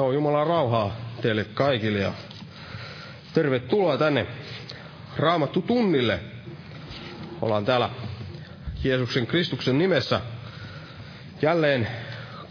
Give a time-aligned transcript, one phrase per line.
[0.00, 2.12] No Jumalan rauhaa teille kaikille ja
[3.34, 4.26] tervetuloa tänne
[5.16, 6.20] Raamattu tunnille.
[7.42, 7.90] Ollaan täällä
[8.84, 10.20] Jeesuksen Kristuksen nimessä
[11.42, 11.88] jälleen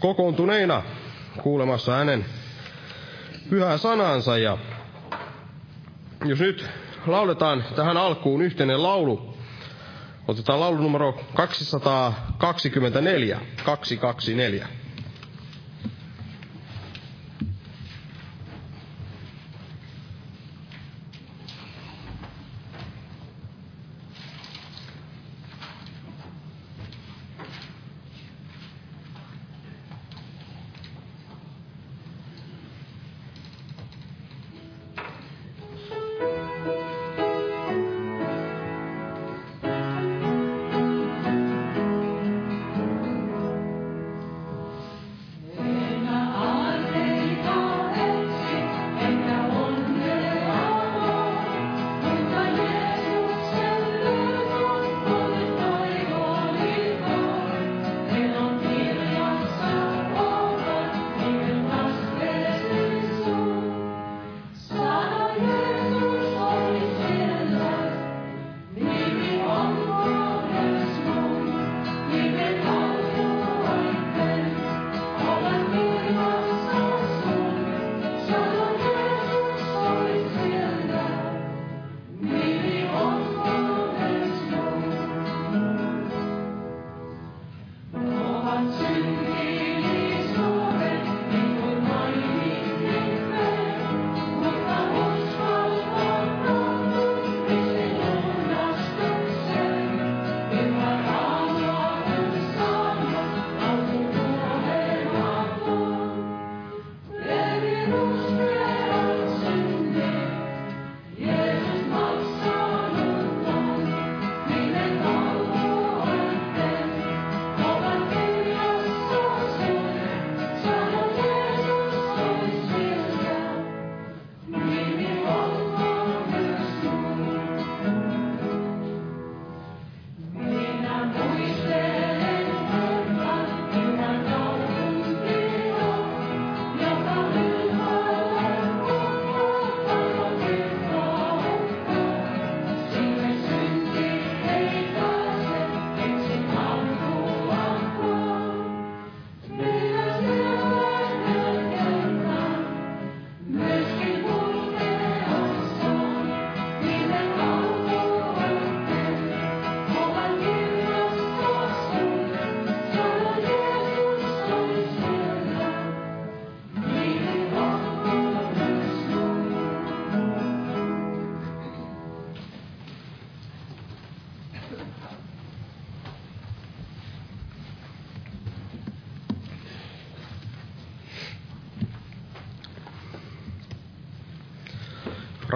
[0.00, 0.82] kokoontuneina
[1.42, 2.24] kuulemassa hänen
[3.48, 4.38] pyhää sanansa.
[4.38, 4.58] Ja
[6.24, 6.66] jos nyt
[7.06, 9.36] lauletaan tähän alkuun yhteinen laulu,
[10.28, 14.79] otetaan laulu numero 224, 224.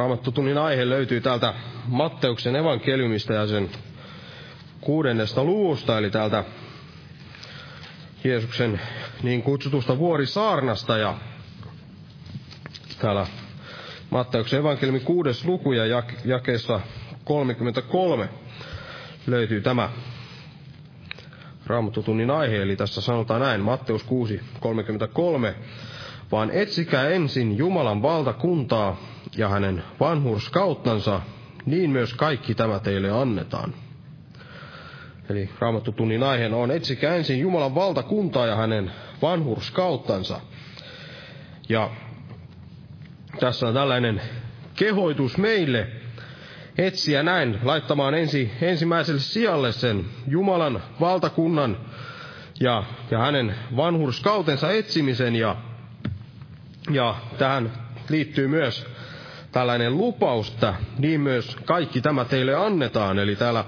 [0.04, 1.54] Raamattotunnin aihe löytyy täältä
[1.86, 3.70] Matteuksen evankeliumista ja sen
[4.80, 6.44] kuudennesta luvusta, eli täältä
[8.24, 8.80] Jeesuksen
[9.22, 10.96] niin kutsutusta vuorisaarnasta.
[10.98, 11.14] Ja
[12.98, 13.26] täällä
[14.10, 16.80] Matteuksen evankeliumin kuudes luku ja jakeessa
[17.24, 18.28] 33
[19.26, 19.90] löytyy tämä
[21.66, 25.54] Raamattotunnin aihe, eli tässä sanotaan näin, Matteus 6, 33,
[26.32, 28.96] vaan etsikää ensin Jumalan valtakuntaa
[29.36, 31.20] ja hänen vanhurskauttansa,
[31.66, 33.74] niin myös kaikki tämä teille annetaan.
[35.30, 38.90] Eli raamattutunnin aiheena on etsikää ensin Jumalan valtakuntaa ja hänen
[39.22, 40.40] vanhurskauttansa.
[41.68, 41.90] Ja
[43.40, 44.20] tässä on tällainen
[44.74, 45.86] kehoitus meille
[46.78, 51.76] etsiä näin, laittamaan ensi, ensimmäiselle sijalle sen Jumalan valtakunnan
[52.60, 55.36] ja, ja hänen vanhurskautensa etsimisen.
[55.36, 55.56] Ja,
[56.90, 57.72] ja tähän
[58.08, 58.93] liittyy myös
[59.54, 63.18] tällainen lupaus, että niin myös kaikki tämä teille annetaan.
[63.18, 63.64] Eli täällä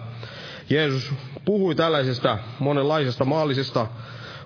[0.70, 1.14] Jeesus
[1.44, 3.86] puhui tällaisesta monenlaisesta maallisesta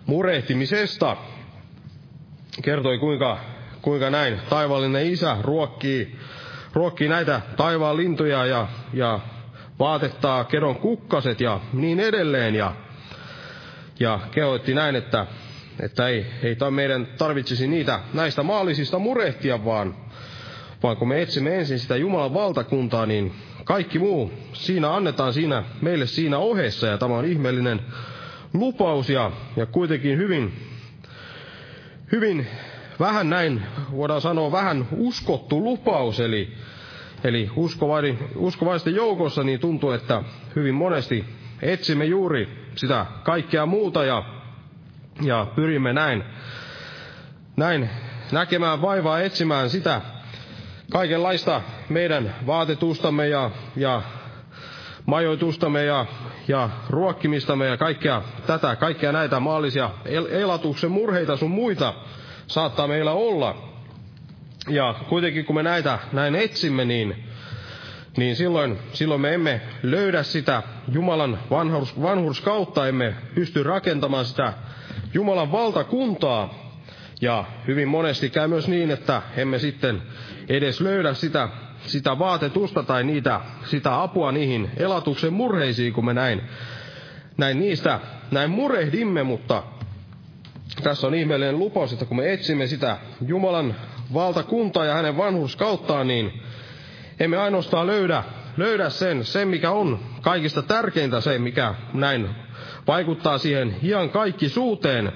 [0.07, 1.17] murehtimisesta.
[2.63, 3.39] Kertoi kuinka,
[3.83, 6.19] kuinka näin taivallinen isä ruokkii,
[6.73, 9.21] ruokkii näitä taivaan lintuja ja, ja
[9.79, 12.55] vaatettaa kedon kukkaset ja niin edelleen.
[12.55, 12.73] Ja,
[14.01, 15.27] ja kehoitti näin, että,
[15.83, 19.95] että ei, ei meidän tarvitsisi niitä näistä maallisista murehtia, vaan
[20.83, 23.33] vaan kun me etsimme ensin sitä Jumalan valtakuntaa, niin
[23.65, 26.87] kaikki muu siinä annetaan siinä, meille siinä ohessa.
[26.87, 27.81] Ja tämä on ihmeellinen
[28.55, 30.53] lupaus ja, ja kuitenkin hyvin,
[32.13, 32.47] hyvin
[33.01, 36.53] vähän näin, voidaan sanoa vähän uskottu lupaus, eli,
[37.25, 37.51] eli
[38.37, 40.23] uskovaisten joukossa niin tuntuu, että
[40.57, 41.25] hyvin monesti
[41.63, 44.25] etsimme juuri sitä kaikkea muuta ja,
[45.23, 46.25] ja pyrimme näin,
[47.57, 47.91] näin
[48.33, 50.01] näkemään vaivaa etsimään sitä
[50.91, 54.03] kaikenlaista meidän vaatetustamme ja, ja
[55.07, 56.07] majoitustamme ja,
[56.49, 61.95] ja ruokkimistamme ja kaikkea tätä, kaikkea näitä maallisia el- elatuksen murheita sun muita
[62.47, 63.71] saattaa meillä olla.
[64.69, 67.25] Ja kuitenkin kun me näitä näin etsimme, niin,
[68.17, 74.53] niin silloin, silloin me emme löydä sitä Jumalan vanhurs, vanhurskautta, emme pysty rakentamaan sitä
[75.15, 76.55] Jumalan valtakuntaa.
[77.21, 80.03] Ja hyvin monesti käy myös niin, että emme sitten
[80.51, 81.49] edes löydä sitä
[81.87, 86.43] sitä vaatetusta tai niitä, sitä apua niihin elatuksen murheisiin, kun me näin,
[87.37, 89.63] näin niistä näin murehdimme, mutta
[90.83, 93.75] tässä on ihmeellinen lupaus, että kun me etsimme sitä Jumalan
[94.15, 96.43] valtakuntaa ja hänen vanhurskauttaan, niin
[97.21, 98.25] emme ainoastaan löydä,
[98.57, 102.29] löydä sen, sen, mikä on kaikista tärkeintä, se, mikä näin
[102.87, 105.13] vaikuttaa siihen ihan kaikki suuteen,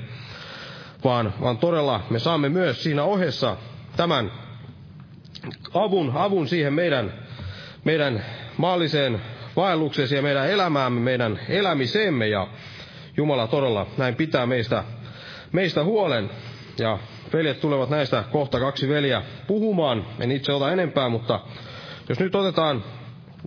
[1.05, 3.57] vaan, vaan todella me saamme myös siinä ohessa
[3.97, 4.44] tämän
[5.75, 7.13] avun, avun siihen meidän,
[7.85, 8.25] meidän
[8.57, 9.21] maalliseen
[9.57, 12.47] vaellukseen ja meidän elämäämme, meidän elämiseemme ja
[13.17, 14.85] Jumala todella näin pitää meistä,
[15.53, 16.31] meistä huolen.
[16.79, 16.99] Ja
[17.33, 20.07] veljet tulevat näistä kohta kaksi veliä puhumaan.
[20.21, 21.41] En itse ota enempää, mutta
[22.09, 22.85] jos nyt otetaan,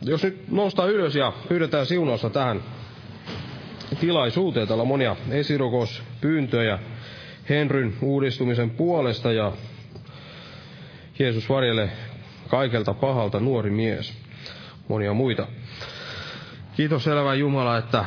[0.02, 2.64] jos nyt noustaan ylös ja pyydetään siunausta tähän
[4.00, 4.68] tilaisuuteen.
[4.68, 6.80] Täällä on monia esirukospyyntöjä
[7.50, 9.52] Henryn uudistumisen puolesta ja
[11.20, 11.90] Jeesus varjele
[12.48, 14.14] kaikelta pahalta nuori mies.
[14.88, 15.48] Monia muita.
[16.76, 18.06] Kiitos elävä Jumala, että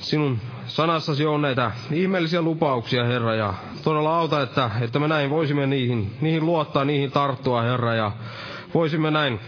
[0.00, 5.66] sinun sanassasi on näitä ihmeellisiä lupauksia, Herra, ja todella auta, että, että me näin voisimme
[5.66, 8.12] niihin, niihin luottaa, niihin tarttua, Herra, ja
[8.74, 9.40] voisimme näin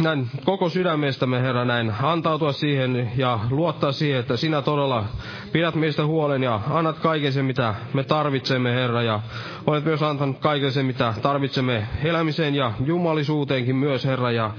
[0.00, 0.30] näin.
[0.44, 5.04] Koko sydämestämme, Herra, näin antautua siihen ja luottaa siihen, että sinä todella
[5.52, 9.20] pidät meistä huolen ja annat kaiken sen, mitä me tarvitsemme, Herra, ja
[9.66, 14.50] olet myös antanut kaiken sen, mitä tarvitsemme elämiseen ja jumalisuuteenkin myös, Herra, ja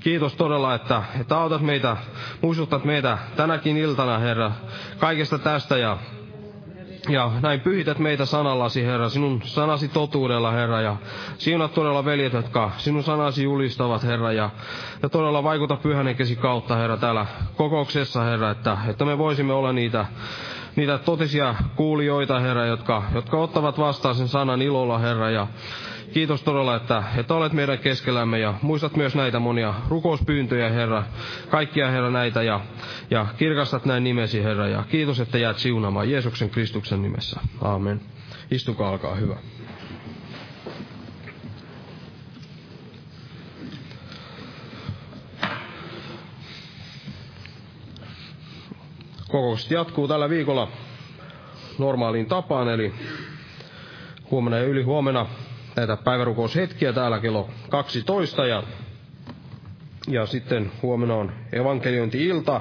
[0.00, 1.96] kiitos todella, että, että autat meitä,
[2.42, 4.52] muistutat meitä tänäkin iltana, Herra,
[4.98, 5.76] kaikesta tästä.
[5.78, 5.98] Ja
[7.08, 10.96] ja näin pyhität meitä sanallasi, Herra, sinun sanasi totuudella, Herra, ja
[11.38, 14.50] siunat todella veljet, jotka sinun sanasi julistavat, Herra, ja,
[15.02, 20.06] ja todella vaikuta pyhänekesi kautta, Herra, täällä kokouksessa, Herra, että, että me voisimme olla niitä,
[20.76, 25.46] niitä totisia kuulijoita, Herra, jotka, jotka ottavat vastaan sen sanan ilolla, Herra, ja
[26.14, 31.04] Kiitos todella, että, että olet meidän keskellämme ja muistat myös näitä monia rukouspyyntöjä, Herra.
[31.50, 32.60] Kaikkia, Herra, näitä ja,
[33.10, 34.68] ja kirkastat näin nimesi, Herra.
[34.68, 37.40] Ja kiitos, että jäät siunaamaan Jeesuksen Kristuksen nimessä.
[37.62, 38.00] Aamen.
[38.50, 39.36] Istukaa, alkaa hyvä.
[49.34, 50.68] Kokoukset jatkuu tällä viikolla
[51.78, 52.94] normaaliin tapaan, eli
[54.30, 55.26] huomenna ja yli huomenna
[55.76, 58.62] näitä päivärukoushetkiä täällä kello 12 ja,
[60.08, 62.60] ja sitten huomenna on evankeliointi-ilta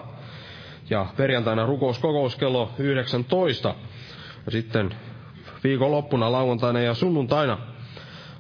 [0.89, 3.75] ja perjantaina rukouskokous kello 19.
[4.46, 4.96] Ja sitten
[5.63, 7.58] viikonloppuna lauantaina ja sunnuntaina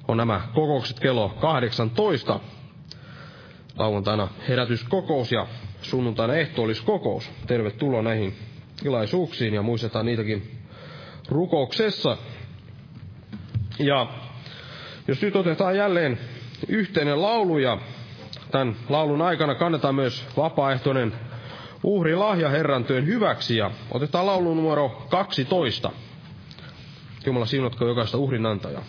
[0.07, 2.39] on nämä kokoukset kello 18.
[3.77, 5.47] Lauantaina herätyskokous ja
[5.83, 7.31] sunnuntaina ehtoolliskokous.
[7.47, 8.35] Tervetuloa näihin
[8.83, 10.51] tilaisuuksiin ja muistetaan niitäkin
[11.29, 12.17] rukouksessa.
[13.79, 14.07] Ja
[15.07, 16.17] jos nyt otetaan jälleen
[16.67, 17.77] yhteinen laulu ja
[18.51, 21.13] tämän laulun aikana kannetaan myös vapaaehtoinen
[21.83, 25.91] uhri lahja Herran työn hyväksi ja otetaan laulu numero 12.
[27.25, 28.83] Jumala siunatko jokaista uhrin antajaa.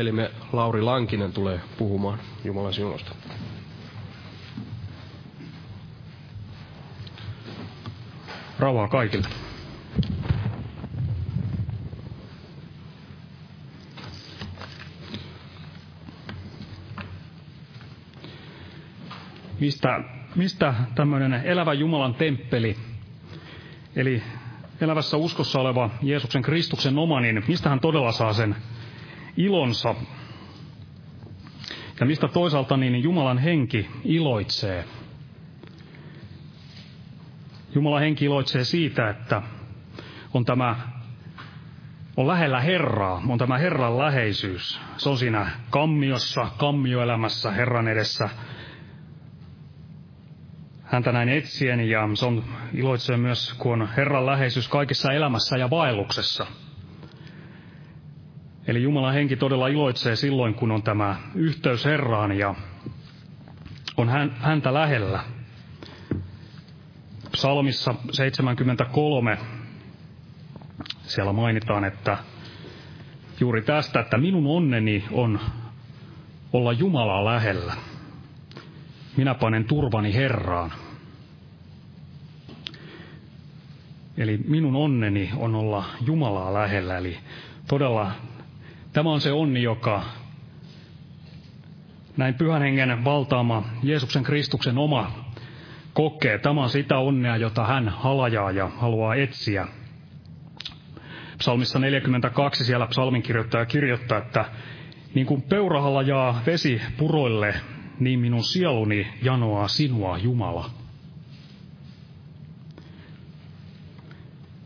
[0.00, 3.14] Velimme Lauri Lankinen tulee puhumaan Jumalan siunosta.
[8.58, 9.28] Rauhaa kaikille.
[19.60, 20.00] Mistä,
[20.36, 22.76] mistä tämmöinen elävä Jumalan temppeli,
[23.96, 24.22] eli
[24.80, 28.56] elävässä uskossa oleva Jeesuksen Kristuksen oma, niin mistä hän todella saa sen
[29.36, 29.94] ilonsa?
[32.00, 34.84] Ja mistä toisaalta niin Jumalan henki iloitsee?
[37.74, 39.42] Jumalan henki iloitsee siitä, että
[40.34, 40.76] on tämä
[42.16, 44.80] on lähellä Herraa, on tämä Herran läheisyys.
[44.96, 48.28] Se on siinä kammiossa, kammioelämässä Herran edessä
[50.90, 55.70] häntä näin etsien ja se on iloitsee myös, kun on Herran läheisyys kaikessa elämässä ja
[55.70, 56.46] vaelluksessa.
[58.70, 62.54] Eli Jumalan henki todella iloitsee silloin, kun on tämä yhteys Herraan ja
[63.96, 65.24] on häntä lähellä.
[67.32, 69.38] Psalmissa 73
[71.02, 72.18] siellä mainitaan, että
[73.40, 75.40] juuri tästä, että minun onneni on
[76.52, 77.74] olla Jumalaa lähellä.
[79.16, 80.72] Minä panen turvani Herraan.
[84.16, 86.98] Eli minun onneni on olla Jumalaa lähellä.
[86.98, 87.18] Eli
[87.68, 88.12] todella
[88.92, 90.02] tämä on se onni, joka
[92.16, 95.24] näin pyhän hengen valtaama Jeesuksen Kristuksen oma
[95.92, 96.38] kokee.
[96.38, 99.66] Tämä on sitä onnea, jota hän halajaa ja haluaa etsiä.
[101.38, 104.44] Psalmissa 42 siellä psalminkirjoittaja kirjoittaa, että
[105.14, 107.54] niin kuin peurahalla jaa vesi puroille,
[108.00, 110.70] niin minun sieluni janoaa sinua, Jumala.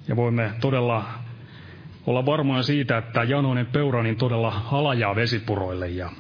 [0.09, 1.24] Ja voimme todella
[2.07, 6.11] olla varmoja siitä, että janoinen peura niin todella halajaa vesipuroille ja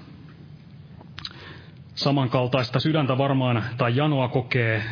[1.94, 4.83] samankaltaista sydäntä varmaan tai janoa kokee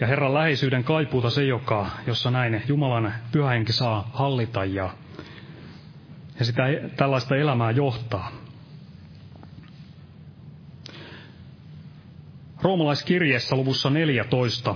[0.00, 4.90] ja Herran läheisyyden kaipuuta se, joka, jossa näin Jumalan pyhähenki saa hallita ja,
[6.38, 6.62] ja sitä
[6.96, 8.32] tällaista elämää johtaa.
[12.62, 14.74] Roomalaiskirjeessä luvussa 14,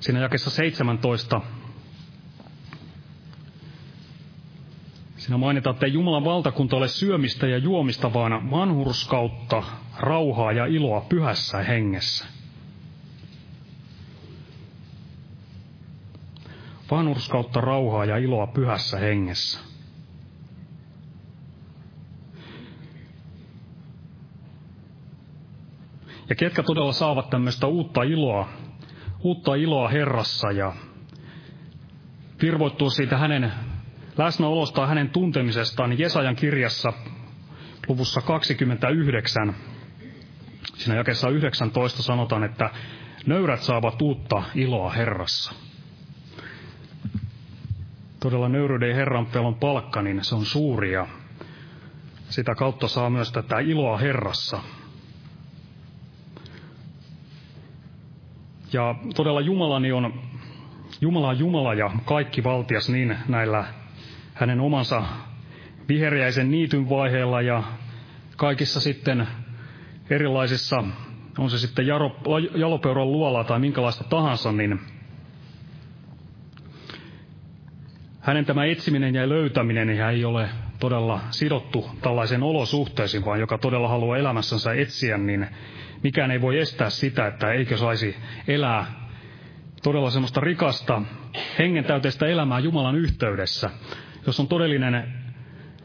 [0.00, 1.40] siinä jakessa 17,
[5.22, 9.62] Siinä mainitaan, että ei Jumalan valtakunta ole syömistä ja juomista, vaan vanhurskautta,
[9.98, 12.26] rauhaa ja iloa pyhässä hengessä.
[16.90, 19.60] Vanhurskautta, rauhaa ja iloa pyhässä hengessä.
[26.28, 28.48] Ja ketkä todella saavat tämmöistä uutta iloa,
[29.20, 30.72] uutta iloa Herrassa ja
[32.42, 33.52] virvoittua siitä hänen
[34.16, 36.92] läsnäolosta hänen tuntemisestaan Jesajan kirjassa
[37.88, 39.54] luvussa 29.
[40.74, 42.70] Siinä jakessa 19 sanotaan, että
[43.26, 45.52] nöyrät saavat uutta iloa Herrassa.
[48.20, 51.06] Todella nöyryyden Herran pelon palkka, niin se on suuri ja
[52.28, 54.60] sitä kautta saa myös tätä iloa Herrassa.
[58.72, 60.22] Ja todella Jumalani on,
[61.00, 63.64] Jumala on Jumala ja kaikki valtias niin näillä
[64.42, 65.02] hänen omansa
[65.88, 67.62] viheriäisen niityn vaiheella ja
[68.36, 69.28] kaikissa sitten
[70.10, 70.84] erilaisissa,
[71.38, 72.16] on se sitten jaro,
[72.54, 74.80] jalopeuron luola tai minkälaista tahansa, niin
[78.20, 80.48] hänen tämä etsiminen ja löytäminen niin ei ole
[80.80, 85.46] todella sidottu tällaisen olosuhteisiin, vaan joka todella haluaa elämässänsä etsiä, niin
[86.02, 88.16] mikään ei voi estää sitä, että eikö saisi
[88.48, 88.86] elää
[89.82, 91.02] todella semmoista rikasta,
[91.58, 93.70] hengentäyteistä elämää Jumalan yhteydessä
[94.26, 95.12] jos on todellinen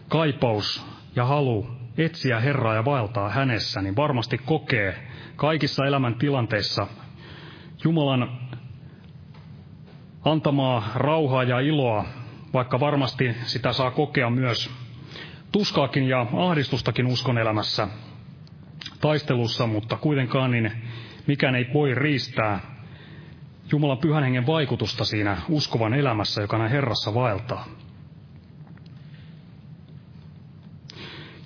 [0.07, 6.87] kaipaus ja halu etsiä Herraa ja vaeltaa hänessä, niin varmasti kokee kaikissa elämän tilanteissa
[7.83, 8.39] Jumalan
[10.25, 12.05] antamaa rauhaa ja iloa,
[12.53, 14.69] vaikka varmasti sitä saa kokea myös
[15.51, 17.87] tuskaakin ja ahdistustakin uskon elämässä
[19.01, 20.71] taistelussa, mutta kuitenkaan niin
[21.27, 22.77] mikään ei voi riistää
[23.71, 27.65] Jumalan pyhän hengen vaikutusta siinä uskovan elämässä, joka näin Herrassa vaeltaa.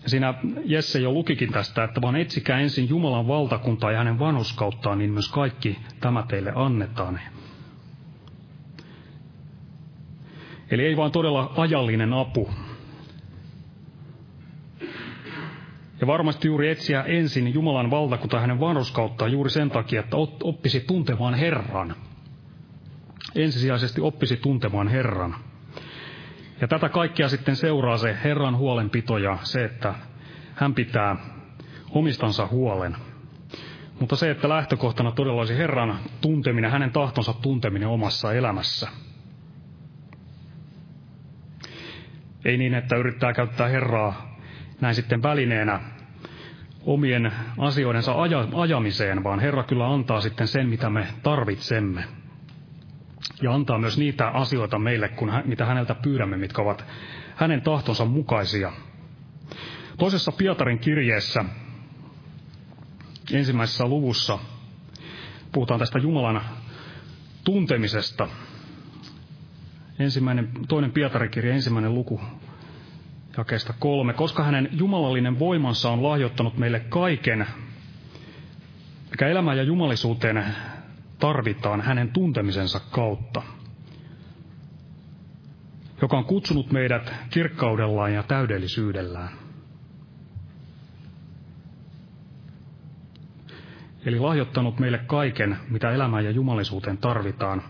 [0.06, 0.34] Siinä
[0.66, 5.32] Jesse jo lukikin tästä, että vaan etsikää ensin Jumalan valtakuntaa ja hänen vanhuskauttaan, niin myös
[5.32, 7.20] kaikki tämä teille annetaan.
[10.72, 12.50] Eli ei vain todella ajallinen apu.
[16.02, 20.80] Ja varmasti juuri etsiä ensin Jumalan valtakuntaa ja hänen vanhuskauttaan juuri sen takia, että oppisi
[20.80, 21.96] tuntemaan Herran.
[23.36, 25.36] Ensisijaisesti oppisi tuntemaan Herran.
[26.62, 29.94] Ja tätä kaikkea sitten seuraa se Herran huolenpito ja se, että
[30.56, 31.16] hän pitää
[31.90, 32.96] omistansa huolen.
[34.00, 38.90] Mutta se, että lähtökohtana todella olisi Herran tunteminen, hänen tahtonsa tunteminen omassa elämässä.
[42.46, 44.38] Ei niin, että yrittää käyttää Herraa
[44.82, 45.80] näin sitten välineenä
[46.86, 52.21] omien asioidensa aja, ajamiseen, vaan Herra kyllä antaa sitten sen, mitä me tarvitsemme.
[53.42, 56.86] Ja antaa myös niitä asioita meille, kun, mitä häneltä pyydämme, mitkä ovat
[57.36, 58.72] hänen tahtonsa mukaisia.
[59.98, 61.46] Toisessa Pietarin kirjeessä,
[63.32, 64.40] ensimmäisessä luvussa,
[65.52, 66.42] puhutaan tästä Jumalan
[67.44, 68.28] tuntemisesta.
[70.00, 72.22] Ensimmäinen, toinen Pietarin kirja, ensimmäinen luku,
[73.38, 74.14] jakeesta kolme.
[74.14, 77.48] Koska hänen jumalallinen voimansa on lahjoittanut meille kaiken,
[79.12, 80.46] mikä elämään ja jumalisuuteen
[81.22, 83.42] tarvitaan hänen tuntemisensa kautta,
[86.02, 89.30] joka on kutsunut meidät kirkkaudellaan ja täydellisyydellään.
[94.06, 97.62] Eli lahjoittanut meille kaiken, mitä elämään ja jumalisuuteen tarvitaan,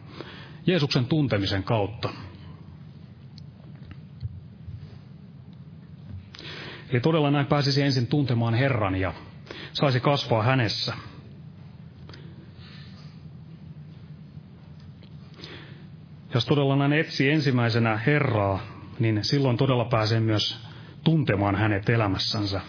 [0.67, 2.09] Jeesuksen tuntemisen kautta.
[6.89, 9.13] Eli todella näin pääsisi ensin tuntemaan Herran ja
[9.73, 10.93] saisi kasvaa hänessä.
[16.33, 18.59] Jos todella näin etsii ensimmäisenä Herraa,
[18.99, 20.59] niin silloin todella pääsee myös
[21.03, 22.61] tuntemaan hänet elämässänsä.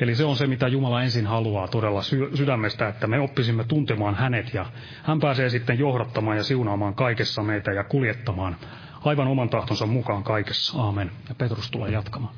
[0.00, 2.02] Eli se on se, mitä Jumala ensin haluaa todella
[2.34, 4.66] sydämestä, että me oppisimme tuntemaan hänet ja
[5.02, 8.56] hän pääsee sitten johdattamaan ja siunaamaan kaikessa meitä ja kuljettamaan
[9.04, 10.82] aivan oman tahtonsa mukaan kaikessa.
[10.82, 11.10] Aamen.
[11.28, 12.34] Ja Petrus tulee jatkamaan.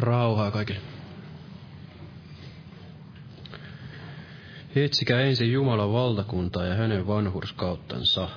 [0.00, 0.80] Rauhaa kaikille.
[4.76, 8.28] Etsikää ensin Jumalan valtakuntaa ja hänen vanhurskauttansa.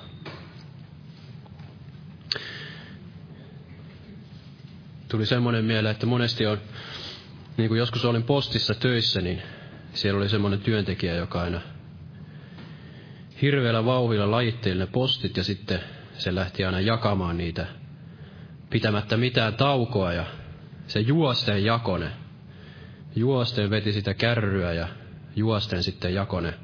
[5.08, 6.58] Tuli semmoinen mieleen, että monesti on,
[7.56, 9.42] niin kuin joskus olin postissa töissä, niin
[9.92, 11.60] siellä oli semmoinen työntekijä, joka aina
[13.42, 15.80] hirveällä vauhilla lajitteli ne postit ja sitten
[16.18, 17.66] se lähti aina jakamaan niitä
[18.70, 20.24] pitämättä mitään taukoa ja
[20.86, 22.10] se juosten jakone.
[23.16, 24.88] Juosten veti sitä kärryä ja
[25.36, 26.54] juosten sitten jakone.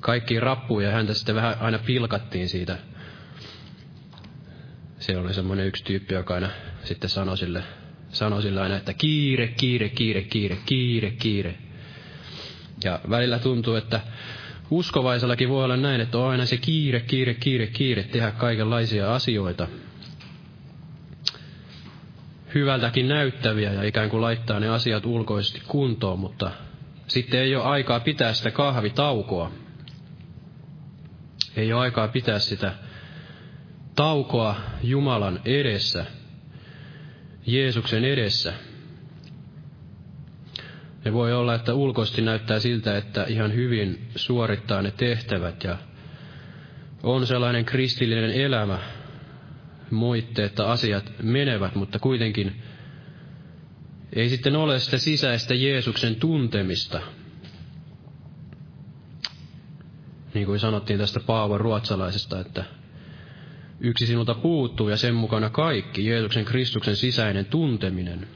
[0.00, 2.78] Kaikki rappuja ja häntä sitten vähän aina pilkattiin siitä.
[4.98, 6.50] Se oli semmoinen yksi tyyppi, joka aina
[6.84, 7.62] sitten sanoi sille,
[8.08, 11.54] sanoi sille aina, että kiire, kiire, kiire, kiire, kiire, kiire.
[12.84, 14.00] Ja välillä tuntuu, että
[14.70, 19.68] uskovaisellakin voi olla näin, että on aina se kiire, kiire, kiire, kiire tehdä kaikenlaisia asioita
[22.54, 26.50] hyvältäkin näyttäviä ja ikään kuin laittaa ne asiat ulkoisesti kuntoon, mutta
[27.06, 29.52] sitten ei ole aikaa pitää sitä kahvitaukoa.
[31.56, 32.74] Ei ole aikaa pitää sitä
[33.96, 36.06] taukoa Jumalan edessä,
[37.46, 38.52] Jeesuksen edessä.
[41.04, 45.78] Ja voi olla, että ulkoisesti näyttää siltä, että ihan hyvin suorittaa ne tehtävät ja
[47.02, 48.78] on sellainen kristillinen elämä,
[49.90, 52.62] moitteetta asiat menevät, mutta kuitenkin
[54.12, 57.00] ei sitten ole sitä sisäistä Jeesuksen tuntemista.
[60.34, 62.64] Niin kuin sanottiin tästä Paavon ruotsalaisesta, että
[63.80, 68.28] yksi sinulta puuttuu ja sen mukana kaikki, Jeesuksen Kristuksen sisäinen tunteminen.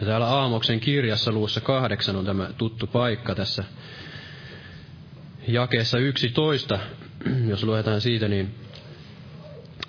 [0.00, 3.64] Ja täällä Aamoksen kirjassa luussa kahdeksan on tämä tuttu paikka tässä
[5.48, 6.78] jakeessa 11,
[7.50, 8.54] jos luetaan siitä, niin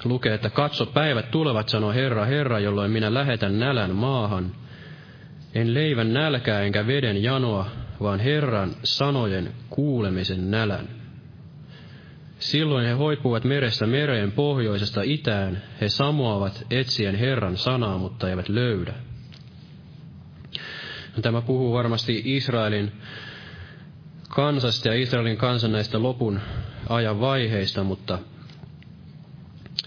[0.04, 4.52] lukee, että katso päivät tulevat, sanoo Herra, Herra, jolloin minä lähetän nälän maahan.
[5.56, 7.70] En leivän nälkää enkä veden janoa,
[8.02, 10.88] vaan Herran sanojen kuulemisen nälän.
[12.40, 18.94] Silloin he hoipuvat merestä mereen pohjoisesta itään, he samoavat etsien Herran sanaa, mutta eivät löydä.
[21.22, 22.92] Tämä puhuu varmasti Israelin
[24.30, 26.40] kansasta ja Israelin kansan näistä lopun
[26.90, 28.20] ajan vaiheista, mutta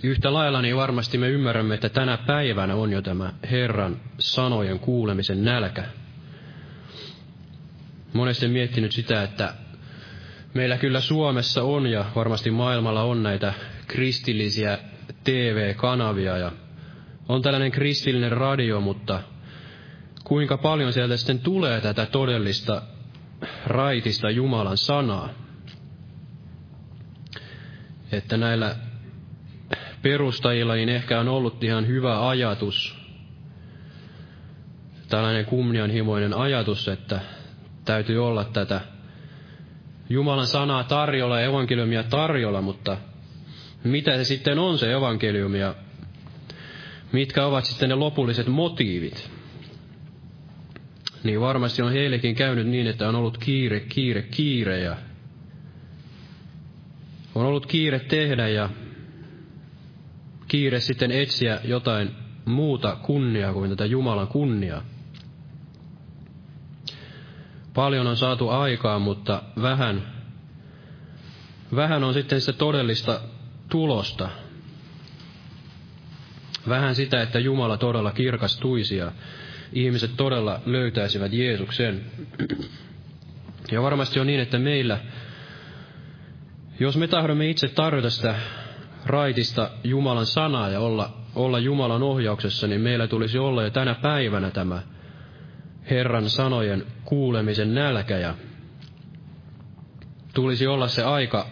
[0.02, 5.44] yhtä lailla niin varmasti me ymmärrämme, että tänä päivänä on jo tämä Herran sanojen kuulemisen
[5.44, 5.84] nälkä.
[8.12, 9.54] Monesti miettinyt sitä, että
[10.54, 13.54] meillä kyllä Suomessa on ja varmasti maailmalla on näitä
[13.86, 14.78] kristillisiä
[15.24, 16.52] TV-kanavia ja
[17.28, 19.20] on tällainen kristillinen radio, mutta
[20.24, 22.82] kuinka paljon sieltä sitten tulee tätä todellista
[23.66, 25.28] raitista Jumalan sanaa.
[28.12, 28.76] Että näillä
[30.02, 33.00] perustajilla niin ehkä on ollut ihan hyvä ajatus,
[35.08, 37.20] tällainen kunnianhimoinen ajatus, että
[37.84, 38.80] täytyy olla tätä
[40.10, 42.96] Jumalan sanaa tarjolla ja evankeliumia tarjolla, mutta
[43.84, 45.74] mitä se sitten on se evankeliumi ja
[47.12, 49.30] mitkä ovat sitten ne lopulliset motiivit?
[51.24, 54.96] Niin varmasti on heillekin käynyt niin, että on ollut kiire, kiire, kiire ja
[57.34, 58.68] on ollut kiire tehdä ja
[60.48, 62.10] kiire sitten etsiä jotain
[62.44, 64.84] muuta kunniaa kuin tätä Jumalan kunniaa.
[67.74, 70.02] Paljon on saatu aikaa, mutta vähän,
[71.76, 73.20] vähän on sitten sitä todellista
[73.68, 74.28] tulosta.
[76.68, 79.12] Vähän sitä, että Jumala todella kirkastuisi ja
[79.72, 82.04] ihmiset todella löytäisivät Jeesuksen.
[83.72, 84.98] Ja varmasti on niin, että meillä,
[86.80, 88.34] jos me tahdomme itse tarjota sitä
[89.06, 94.50] raitista Jumalan sanaa ja olla, olla Jumalan ohjauksessa, niin meillä tulisi olla jo tänä päivänä
[94.50, 94.82] tämä
[95.90, 98.34] Herran sanojen kuulemisen nälkä ja
[100.34, 101.46] tulisi olla se aika,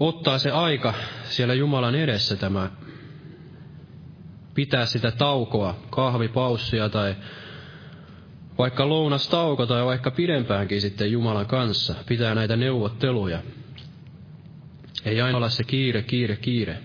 [0.00, 2.70] ottaa se aika siellä Jumalan edessä tämä,
[4.54, 7.14] pitää sitä taukoa, kahvipaussia tai
[8.60, 13.42] vaikka lounastauko tai vaikka pidempäänkin sitten Jumalan kanssa, pitää näitä neuvotteluja.
[15.04, 16.78] Ei aina ole se kiire, kiire, kiire.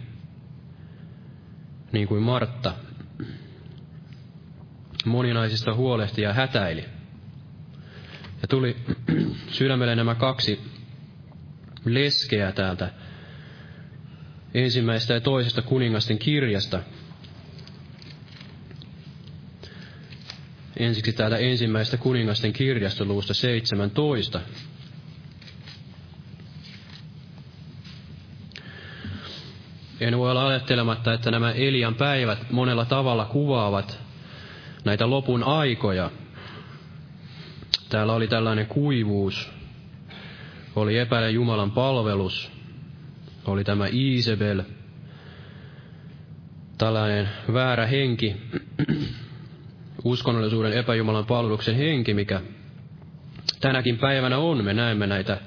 [1.91, 2.73] Niin kuin Martta
[5.05, 6.85] moninaisista huolehti ja hätäili.
[8.41, 8.75] Ja tuli
[9.57, 10.59] sydämelle nämä kaksi
[11.85, 12.91] leskeä täältä
[14.53, 16.79] ensimmäistä ja toisesta kuningasten kirjasta.
[20.77, 24.41] Ensiksi täältä ensimmäistä kuningasten kirjasta luvusta 17.
[29.99, 33.99] En voi olla ajattelematta, että nämä Elian päivät monella tavalla kuvaavat
[34.85, 36.11] näitä lopun aikoja.
[37.89, 39.51] Täällä oli tällainen kuivuus,
[40.75, 42.51] oli epäile Jumalan palvelus,
[43.45, 44.63] oli tämä Iisebel,
[46.77, 48.35] tällainen väärä henki,
[50.05, 52.41] uskonnollisuuden epäjumalan palveluksen henki, mikä
[53.59, 54.63] tänäkin päivänä on.
[54.63, 55.37] Me näemme näitä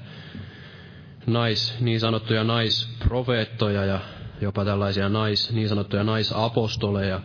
[1.27, 3.99] nais, niin sanottuja naisprofeettoja ja
[4.41, 7.21] jopa tällaisia nais, niin sanottuja naisapostoleja,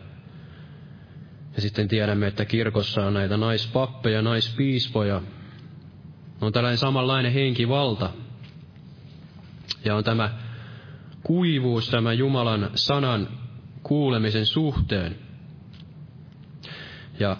[1.56, 5.22] ja sitten tiedämme, että kirkossa on näitä naispappeja, naispiispoja.
[6.40, 8.10] On tällainen samanlainen henkivalta.
[9.84, 10.30] Ja on tämä
[11.22, 13.28] kuivuus tämä Jumalan sanan
[13.82, 15.23] kuulemisen suhteen.
[17.20, 17.36] Ja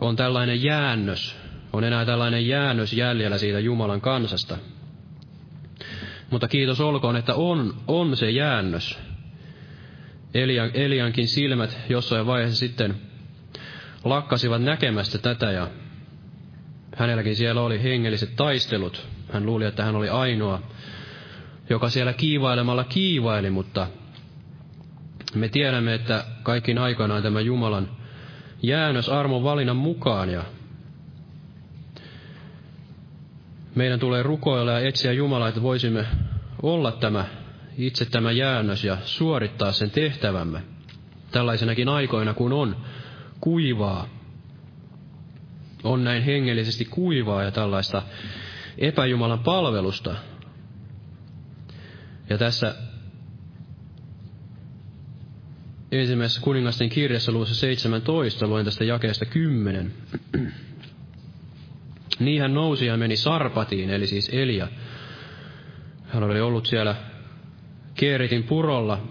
[0.00, 1.36] on tällainen jäännös,
[1.72, 4.56] on enää tällainen jäännös jäljellä siitä Jumalan kansasta.
[6.30, 8.98] Mutta kiitos olkoon, että on, on se jäännös.
[10.34, 12.94] Elian, Eliankin silmät jossain vaiheessa sitten
[14.04, 15.68] lakkasivat näkemästä tätä ja
[16.96, 19.06] hänelläkin siellä oli hengelliset taistelut.
[19.32, 20.62] Hän luuli, että hän oli ainoa,
[21.70, 23.86] joka siellä kiivailemalla kiivaili, mutta
[25.34, 27.88] me tiedämme, että kaikkiin aikanaan tämä Jumalan
[28.62, 30.44] jäännös armon valinnan mukaan ja
[33.74, 36.06] meidän tulee rukoilla ja etsiä Jumalaa, että voisimme
[36.62, 37.24] olla tämä
[37.78, 40.62] itse tämä jäännös ja suorittaa sen tehtävämme
[41.30, 42.76] tällaisenakin aikoina, kun on
[43.40, 44.08] kuivaa,
[45.84, 48.02] on näin hengellisesti kuivaa ja tällaista
[48.78, 50.14] epäjumalan palvelusta.
[52.30, 52.74] Ja tässä
[56.00, 59.92] ensimmäisessä kuningasten kirjassa luvussa 17, luen tästä jakeesta 10.
[62.18, 64.68] niin hän nousi ja meni Sarpatiin, eli siis Elia.
[66.04, 66.96] Hän oli ollut siellä
[67.94, 69.02] Keeritin purolla,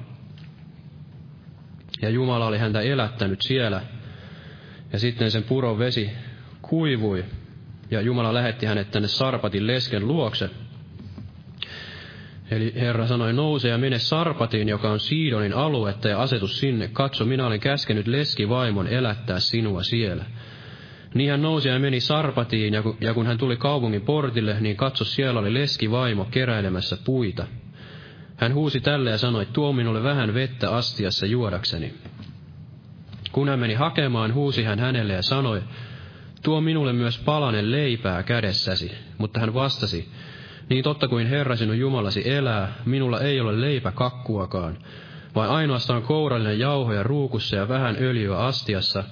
[2.02, 3.82] ja Jumala oli häntä elättänyt siellä.
[4.94, 6.10] Ja sitten sen puron vesi
[6.62, 7.26] kuivui,
[7.92, 10.50] ja Jumala lähetti hänet tänne Sarpatin lesken luokse.
[12.52, 16.90] Eli Herra sanoi, nouse ja mene Sarpatiin, joka on Siidonin aluetta, ja asetus sinne.
[16.94, 20.26] Katso, minä olen käskenyt leskivaimon elättää sinua siellä.
[21.14, 25.40] Niin hän nousi ja meni Sarpatiin, ja kun hän tuli kaupungin portille, niin katso, siellä
[25.40, 27.48] oli leskivaimo keräilemässä puita.
[28.38, 31.94] Hän huusi tälle ja sanoi, tuo minulle vähän vettä astiassa juodakseni.
[33.32, 35.62] Kun hän meni hakemaan, huusi hän hänelle ja sanoi,
[36.44, 38.92] tuo minulle myös palanen leipää kädessäsi.
[39.18, 40.10] Mutta hän vastasi,
[40.70, 44.78] niin totta kuin Herra sinun Jumalasi elää, minulla ei ole leipä kakkuakaan,
[45.36, 49.04] vaan ainoastaan kourallinen jauhoja ruukussa ja vähän öljyä astiassa.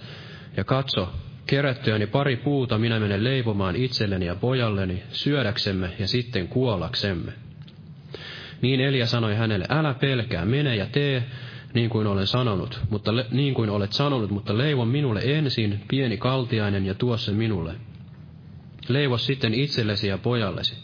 [0.57, 1.09] Ja katso,
[1.45, 7.33] kerättyäni pari puuta minä menen leipomaan itselleni ja pojalleni, syödäksemme ja sitten kuollaksemme.
[8.61, 11.23] Niin Elia sanoi hänelle, älä pelkää, mene ja tee
[11.73, 16.17] niin kuin olen sanonut, mutta le, niin kuin olet sanonut, mutta leivo minulle ensin pieni
[16.17, 17.75] kaltiainen ja tuo se minulle.
[18.87, 20.77] Leivo sitten itsellesi ja pojallesi.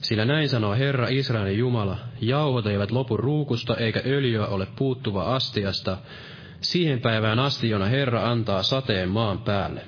[0.00, 5.98] Sillä näin sanoo Herra Israelin Jumala, jauhot eivät lopu ruukusta eikä öljyä ole puuttuva astiasta,
[6.60, 9.80] siihen päivään asti, jona Herra antaa sateen maan päälle.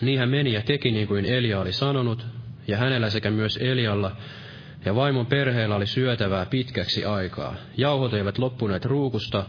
[0.00, 2.26] Niin hän meni ja teki niin kuin Elia oli sanonut,
[2.68, 4.16] ja hänellä sekä myös Elialla
[4.84, 7.54] ja vaimon perheellä oli syötävää pitkäksi aikaa.
[7.76, 9.46] Jauhot eivät loppuneet ruukusta,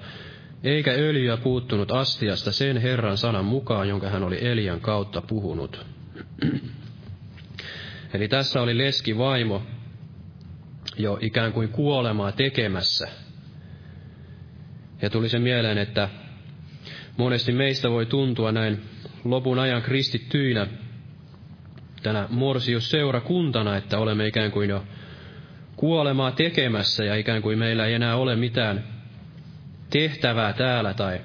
[0.63, 5.85] eikä öljyä puuttunut astiasta sen Herran sanan mukaan, jonka hän oli Elian kautta puhunut.
[8.13, 9.63] Eli tässä oli leski vaimo
[10.97, 13.07] jo ikään kuin kuolemaa tekemässä.
[15.01, 16.09] Ja tuli se mieleen, että
[17.17, 18.81] monesti meistä voi tuntua näin
[19.23, 20.67] lopun ajan kristittyinä
[22.03, 24.83] tänä Morsius-seurakuntana, että olemme ikään kuin jo
[25.75, 28.83] kuolemaa tekemässä ja ikään kuin meillä ei enää ole mitään
[29.89, 31.21] tehtävää täällä tai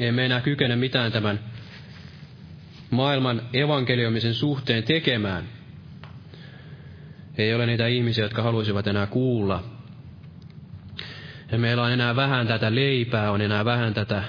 [0.00, 1.40] emme enää kykene mitään tämän
[2.90, 5.55] maailman evankeliumisen suhteen tekemään.
[7.38, 9.64] Ei ole niitä ihmisiä, jotka haluaisivat enää kuulla.
[11.52, 14.22] Ja meillä on enää vähän tätä leipää, on enää vähän tätä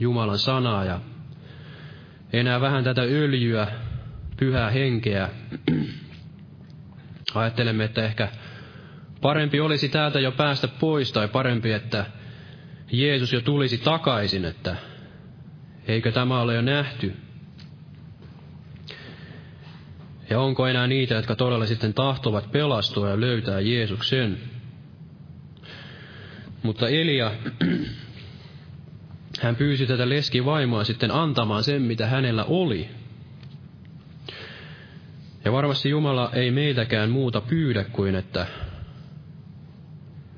[0.00, 1.00] Jumalan sanaa ja
[2.32, 3.66] enää vähän tätä öljyä,
[4.36, 5.28] pyhää henkeä.
[7.34, 8.28] Ajattelemme, että ehkä
[9.20, 12.06] parempi olisi täältä jo päästä pois tai parempi, että
[12.92, 14.76] Jeesus jo tulisi takaisin, että
[15.86, 17.16] eikö tämä ole jo nähty.
[20.32, 24.38] Ja onko enää niitä, jotka todella sitten tahtovat pelastua ja löytää Jeesuksen?
[26.62, 27.32] Mutta Elia,
[29.42, 32.88] hän pyysi tätä leskivaimoa sitten antamaan sen, mitä hänellä oli.
[35.44, 38.46] Ja varmasti Jumala ei meitäkään muuta pyydä kuin, että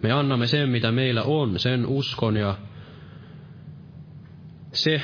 [0.02, 2.58] me annamme sen, mitä meillä on, sen uskon ja
[4.72, 5.00] se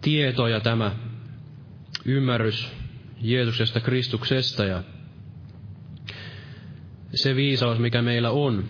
[0.00, 0.92] tieto ja tämä
[2.04, 2.78] ymmärrys
[3.20, 4.82] Jeesuksesta Kristuksesta ja
[7.14, 8.64] se viisaus, mikä meillä on.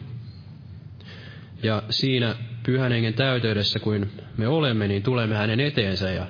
[1.62, 6.26] Ja siinä pyhän hengen täyteydessä, kuin me olemme, niin tulemme hänen eteensä ja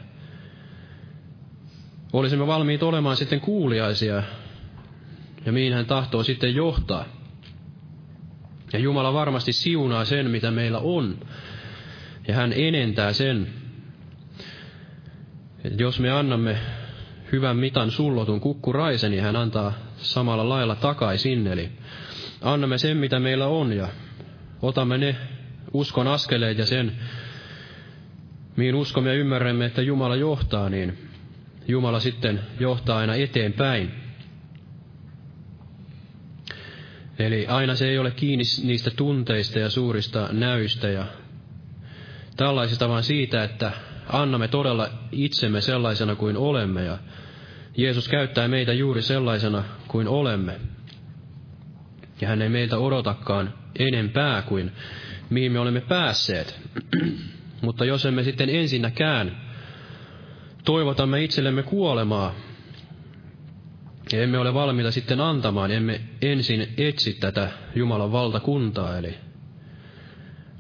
[2.13, 4.23] olisimme valmiit olemaan sitten kuuliaisia
[5.47, 7.05] ja mihin hän tahtoo sitten johtaa.
[8.73, 11.19] Ja Jumala varmasti siunaa sen, mitä meillä on.
[12.29, 13.49] Ja hän enentää sen.
[15.65, 16.59] että jos me annamme
[17.33, 21.47] hyvän mitan sullotun kukkuraisen, niin hän antaa samalla lailla takaisin.
[21.47, 21.69] Eli
[22.43, 23.89] annamme sen, mitä meillä on, ja
[24.63, 25.17] otamme ne
[25.73, 26.93] uskon askeleet ja sen,
[28.57, 30.99] mihin uskomme ja ymmärrämme, että Jumala johtaa, niin
[31.69, 33.91] Jumala sitten johtaa aina eteenpäin.
[37.19, 41.05] Eli aina se ei ole kiinni niistä tunteista ja suurista näystä ja
[42.37, 43.73] tällaisista, vaan siitä, että
[44.09, 46.99] annamme todella itsemme sellaisena kuin olemme ja
[47.77, 50.61] Jeesus käyttää meitä juuri sellaisena kuin olemme.
[52.21, 54.73] Ja hän ei meiltä odotakaan enempää kuin
[55.31, 56.61] mihin me olemme päässeet.
[57.63, 59.37] Mutta jos emme sitten ensinnäkään
[60.65, 62.35] toivotamme itsellemme kuolemaa,
[64.13, 69.15] emme ole valmiita sitten antamaan, emme ensin etsi tätä Jumalan valtakuntaa, eli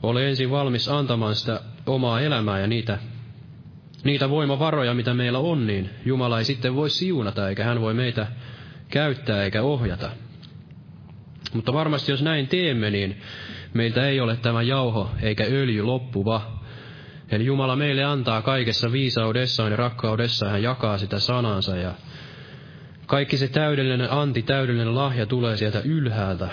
[0.03, 2.99] ole ensin valmis antamaan sitä omaa elämää ja niitä,
[4.05, 8.26] niitä voimavaroja, mitä meillä on, niin Jumala ei sitten voi siunata, eikä hän voi meitä
[8.90, 10.11] käyttää eikä ohjata.
[11.55, 13.20] Mutta varmasti jos näin teemme, niin
[13.74, 16.59] meiltä ei ole tämä jauho eikä öljy loppuva.
[17.30, 21.94] Eli Jumala meille antaa kaikessa viisaudessaan ja rakkaudessaan, hän jakaa sitä sanansa ja
[23.07, 26.49] kaikki se täydellinen anti, täydellinen lahja tulee sieltä ylhäältä,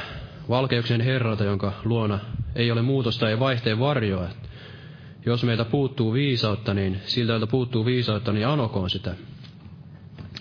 [0.49, 2.19] valkeuksen Herralta, jonka luona
[2.55, 4.29] ei ole muutosta ja vaihteen varjoa.
[5.25, 9.15] Jos meiltä puuttuu viisautta, niin siltä, jolta puuttuu viisautta, niin anokoon sitä.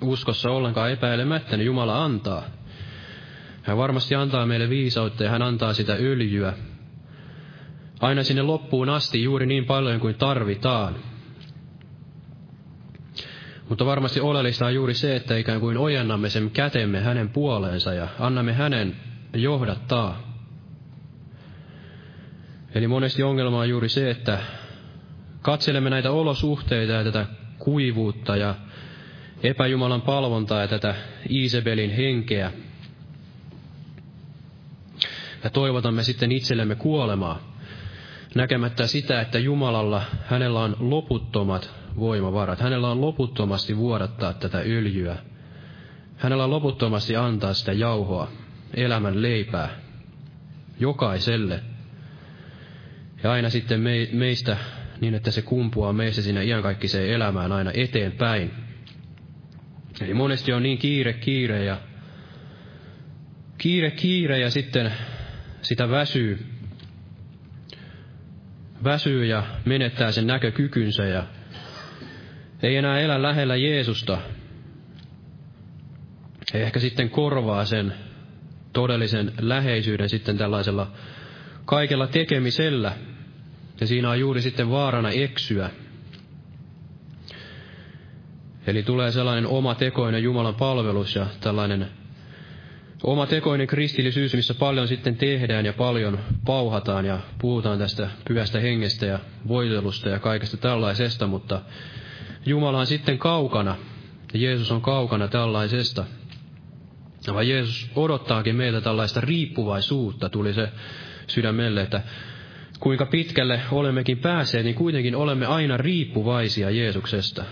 [0.02, 2.42] Uskossa ollenkaan epäilemättä, niin Jumala antaa.
[3.62, 6.52] Hän varmasti antaa meille viisautta ja hän antaa sitä öljyä.
[8.00, 10.94] Aina sinne loppuun asti juuri niin paljon kuin tarvitaan.
[13.68, 18.08] Mutta varmasti oleellista on juuri se, että ikään kuin ojennamme sen kätemme hänen puoleensa ja
[18.18, 18.96] annamme hänen
[19.34, 20.34] johdattaa.
[22.74, 24.38] Eli monesti ongelma on juuri se, että
[25.44, 27.26] katselemme näitä olosuhteita ja tätä
[27.58, 28.54] kuivuutta ja
[29.42, 30.94] epäjumalan palvontaa ja tätä
[31.30, 32.52] Iisebelin henkeä.
[35.44, 37.54] Ja toivotamme sitten itsellemme kuolemaa,
[38.34, 42.60] näkemättä sitä, että Jumalalla, hänellä on loputtomat voimavarat.
[42.60, 45.16] Hänellä on loputtomasti vuodattaa tätä öljyä.
[46.16, 48.28] Hänellä on loputtomasti antaa sitä jauhoa,
[48.74, 49.68] elämän leipää.
[50.80, 51.60] jokaiselle.
[53.22, 54.56] Ja aina sitten me, meistä
[55.04, 58.50] niin, että se kumpuaa meistä sinne iankaikkiseen elämään aina eteenpäin.
[60.00, 61.80] Eli monesti on niin kiire, kiire ja
[63.58, 64.92] kiire, kiire ja sitten
[65.62, 66.46] sitä väsyy,
[68.84, 71.26] väsyy ja menettää sen näkökykynsä ja
[72.62, 74.18] ei enää elä lähellä Jeesusta.
[76.54, 77.94] Ei ehkä sitten korvaa sen
[78.72, 80.92] todellisen läheisyyden sitten tällaisella
[81.64, 82.92] kaikella tekemisellä.
[83.80, 85.70] Ja siinä on juuri sitten vaarana eksyä.
[88.66, 91.88] Eli tulee sellainen oma tekoinen Jumalan palvelus ja tällainen
[93.02, 99.06] oma tekoinen kristillisyys, missä paljon sitten tehdään ja paljon pauhataan ja puhutaan tästä pyhästä hengestä
[99.06, 99.18] ja
[99.48, 101.62] voitelusta ja kaikesta tällaisesta, mutta
[102.46, 103.76] Jumala on sitten kaukana
[104.32, 106.04] ja Jeesus on kaukana tällaisesta.
[107.32, 110.68] Vaan Jeesus odottaakin meiltä tällaista riippuvaisuutta, tuli se
[111.26, 112.02] sydämelle, että
[112.80, 117.44] kuinka pitkälle olemmekin päässeet, niin kuitenkin olemme aina riippuvaisia Jeesuksesta.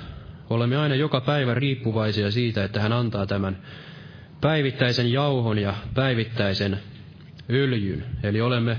[0.51, 3.59] Olemme aina joka päivä riippuvaisia siitä, että hän antaa tämän
[4.41, 6.79] päivittäisen jauhon ja päivittäisen
[7.51, 8.05] öljyn.
[8.23, 8.77] Eli olemme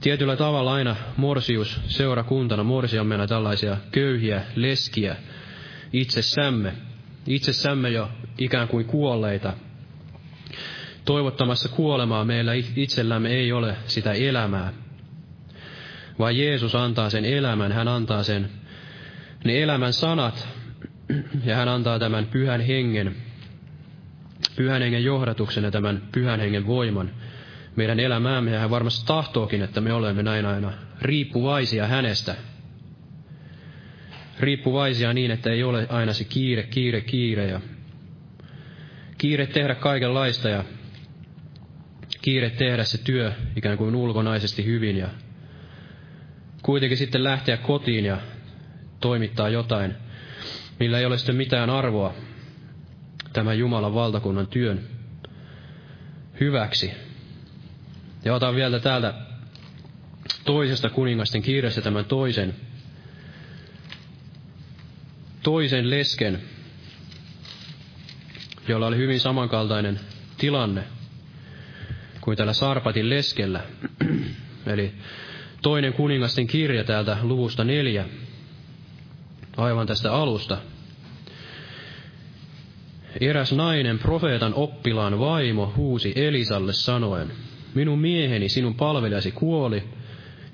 [0.00, 5.16] tietyllä tavalla aina morsius seurakuntana, morsiammena tällaisia köyhiä leskiä
[5.92, 6.72] itsessämme.
[7.26, 8.08] Itsessämme jo
[8.38, 9.52] ikään kuin kuolleita.
[11.04, 14.72] Toivottamassa kuolemaa meillä itsellämme ei ole sitä elämää,
[16.18, 18.50] vaan Jeesus antaa sen elämän, hän antaa sen
[19.44, 20.48] ne elämän sanat,
[21.44, 23.16] ja hän antaa tämän pyhän hengen,
[24.56, 27.10] pyhän hengen johdatuksen ja tämän pyhän hengen voiman
[27.76, 28.50] meidän elämäämme.
[28.50, 32.34] Ja hän varmasti tahtookin, että me olemme näin aina riippuvaisia hänestä.
[34.40, 37.60] Riippuvaisia niin, että ei ole aina se kiire, kiire, kiire ja
[39.18, 40.64] kiire tehdä kaikenlaista ja
[42.22, 45.08] kiire tehdä se työ ikään kuin ulkonaisesti hyvin ja
[46.62, 48.18] kuitenkin sitten lähteä kotiin ja
[49.00, 49.94] toimittaa jotain–
[50.80, 52.14] millä ei ole sitten mitään arvoa
[53.32, 54.80] tämän Jumalan valtakunnan työn
[56.40, 56.92] hyväksi.
[58.24, 59.14] Ja otan vielä täältä
[60.44, 62.54] toisesta kuningasten kirjasta tämän toisen,
[65.42, 66.42] toisen lesken,
[68.68, 70.00] jolla oli hyvin samankaltainen
[70.38, 70.84] tilanne
[72.20, 73.60] kuin tällä Sarpatin leskellä.
[74.66, 74.94] Eli
[75.62, 78.04] toinen kuningasten kirja täältä luvusta neljä,
[79.56, 80.58] aivan tästä alusta.
[83.20, 87.32] Eräs nainen, profeetan oppilaan vaimo, huusi Elisalle sanoen,
[87.74, 89.84] minun mieheni, sinun palvelijasi kuoli,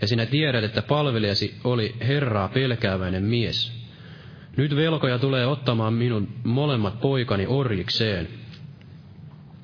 [0.01, 3.73] ja sinä tiedät, että palvelijasi oli Herraa pelkääväinen mies.
[4.57, 8.29] Nyt velkoja tulee ottamaan minun molemmat poikani orjikseen.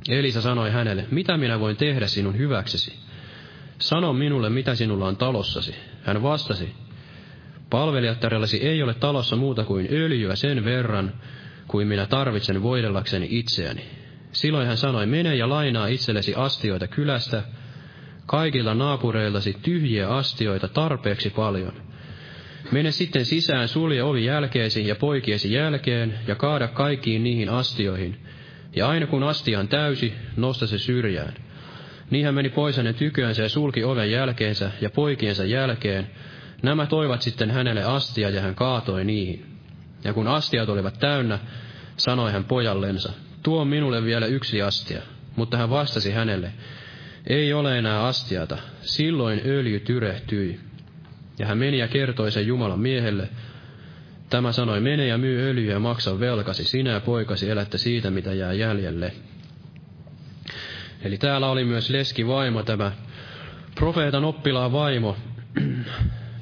[0.09, 3.10] Elisa sanoi hänelle, mitä minä voin tehdä sinun hyväksesi?
[3.81, 5.75] Sano minulle, mitä sinulla on talossasi.
[6.03, 6.75] Hän vastasi,
[7.71, 11.13] Palvelijattarellasi ei ole talossa muuta kuin öljyä sen verran,
[11.69, 13.85] kuin minä tarvitsen voidellakseni itseäni.
[14.33, 17.43] Silloin hän sanoi, mene ja lainaa itsellesi astioita kylästä,
[18.27, 21.73] kaikilla naapureiltasi tyhjiä astioita tarpeeksi paljon.
[22.71, 28.19] Mene sitten sisään, sulje ovi jälkeesi ja poikiesi jälkeen ja kaada kaikkiin niihin astioihin.
[28.77, 31.35] Ja aina kun astia on täysi, nosta se syrjään.
[32.11, 36.11] Niin hän meni pois hänen tyköänsä ja sulki oven jälkeensä ja poikiensa jälkeen,
[36.63, 39.47] Nämä toivat sitten hänelle astia ja hän kaatoi niihin.
[40.05, 41.39] Ja kun astiat olivat täynnä,
[41.97, 45.03] sanoi hän pojallensa, tuo minulle vielä yksi astia.
[45.37, 46.53] Mutta hän vastasi hänelle,
[47.27, 48.59] ei ole enää astiata.
[48.81, 50.61] Silloin öljy tyrehtyi.
[51.39, 53.29] Ja hän meni ja kertoi sen Jumalan miehelle.
[54.31, 58.33] Tämä sanoi, mene ja myy öljyä ja maksa velkasi, sinä ja poikasi elätte siitä, mitä
[58.33, 59.13] jää jäljelle.
[61.05, 62.93] Eli täällä oli myös leski vaimo, tämä
[63.75, 65.17] profeetan oppilaan vaimo,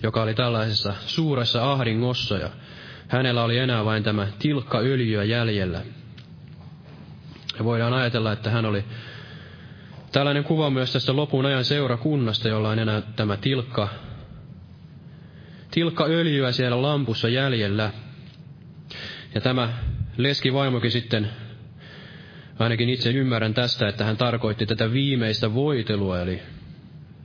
[0.03, 2.51] joka oli tällaisessa suuressa ahdingossa ja
[3.09, 5.83] hänellä oli enää vain tämä tilkka öljyä jäljellä.
[7.59, 8.85] Ja voidaan ajatella, että hän oli
[10.13, 13.89] tällainen kuva myös tästä lopun ajan seurakunnasta, jolla on enää tämä tilkka,
[15.71, 17.91] tilkka öljyä siellä lampussa jäljellä.
[19.35, 19.73] Ja tämä
[20.17, 21.31] leski vaimokin sitten,
[22.59, 26.43] ainakin itse ymmärrän tästä, että hän tarkoitti tätä viimeistä voitelua, eli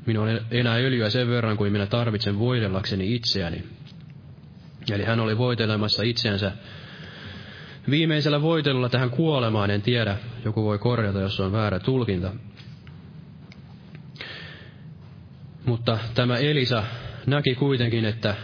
[0.06, 3.64] Minulla on enää öljyä sen verran kuin minä tarvitsen voidellakseni itseäni.
[4.92, 6.52] Eli hän oli voitelemassa itseänsä
[7.90, 12.32] viimeisellä voitelulla tähän kuolemaan, en tiedä, joku voi korjata, jos on väärä tulkinta.
[15.66, 16.84] Mutta tämä Elisa
[17.26, 18.36] näki kuitenkin, että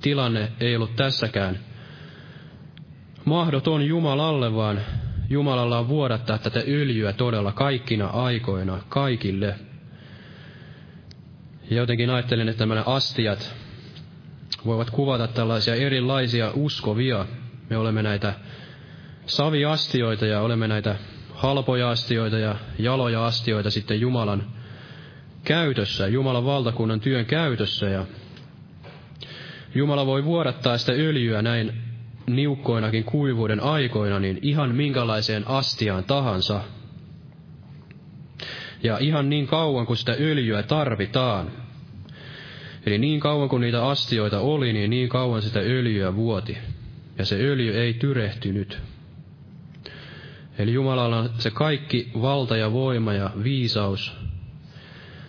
[0.00, 1.58] tilanne ei ollut tässäkään
[3.24, 4.80] mahdoton Jumalalle, vaan
[5.32, 9.54] Jumalalla on vuodattaa tätä öljyä todella kaikkina aikoina kaikille–
[11.70, 13.54] Ja jotenkin ajattelin, että nämä astiat
[14.66, 17.26] voivat kuvata tällaisia erilaisia uskovia.
[17.70, 18.34] Me olemme näitä
[19.26, 20.96] saviastioita ja olemme näitä
[21.34, 24.46] halpoja astioita ja jaloja astioita sitten Jumalan
[25.44, 27.86] käytössä, Jumalan valtakunnan työn käytössä.
[27.86, 28.06] Ja
[29.74, 31.91] Jumala voi vuodattaa sitä öljyä näin
[32.26, 36.60] niukkoinakin kuivuuden aikoina, niin ihan minkälaiseen astiaan tahansa.
[38.82, 41.50] Ja ihan niin kauan kuin sitä öljyä tarvitaan.
[42.86, 46.58] Eli niin kauan kuin niitä astioita oli, niin niin kauan sitä öljyä vuoti.
[47.18, 48.78] Ja se öljy ei tyrehtynyt.
[50.58, 54.16] Eli Jumalalla on se kaikki valta ja voima ja viisaus.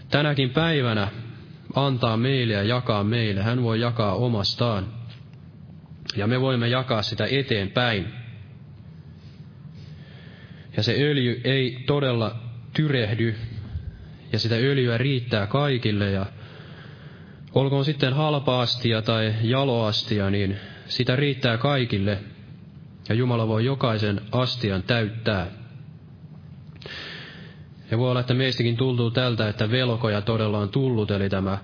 [0.10, 1.08] Tänäkin päivänä
[1.76, 3.42] antaa meille ja jakaa meille.
[3.42, 5.03] Hän voi jakaa omastaan.
[6.16, 8.14] Ja me voimme jakaa sitä eteenpäin.
[10.78, 12.36] Ja se öljy ei todella
[12.74, 13.36] tyrehdy.
[14.32, 16.12] Ja sitä öljyä riittää kaikille.
[16.12, 16.26] Ja
[17.54, 22.20] olkoon sitten halpaastia tai jaloastia, niin sitä riittää kaikille.
[23.10, 25.48] Ja Jumala voi jokaisen astian täyttää.
[27.92, 31.58] Ja voi olla, että meistäkin tuntuu tältä, että velkoja todella on tullut, eli tämä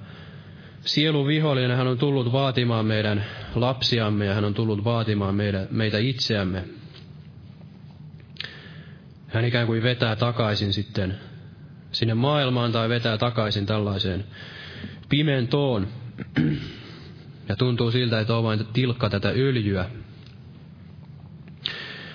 [0.81, 3.25] sielun vihollinen, hän on tullut vaatimaan meidän
[3.55, 6.63] lapsiamme ja hän on tullut vaatimaan meidän, meitä itseämme.
[9.27, 11.17] Hän ikään kuin vetää takaisin sitten
[11.91, 14.23] sinne maailmaan tai vetää takaisin tällaiseen
[15.09, 15.87] pimentoon.
[17.49, 19.85] Ja tuntuu siltä, että on vain tilkka tätä öljyä.